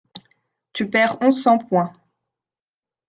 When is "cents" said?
1.43-1.59